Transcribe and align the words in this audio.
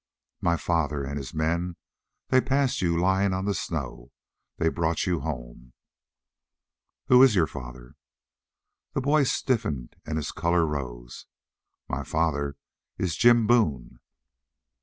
"My 0.41 0.57
father 0.57 1.03
and 1.03 1.19
his 1.19 1.31
men. 1.31 1.75
They 2.29 2.41
passed 2.41 2.81
you 2.81 2.97
lying 2.97 3.33
on 3.35 3.45
the 3.45 3.53
snow. 3.53 4.11
They 4.57 4.67
brought 4.67 5.05
you 5.05 5.19
home." 5.19 5.73
"Who 7.05 7.21
is 7.21 7.35
your 7.35 7.45
father?" 7.45 7.93
The 8.93 9.01
boy 9.01 9.25
stiffened 9.25 9.95
and 10.03 10.17
his 10.17 10.31
color 10.31 10.65
rose. 10.65 11.27
"My 11.87 12.01
father 12.03 12.57
is 12.97 13.15
Jim 13.15 13.45
Boone." 13.45 13.99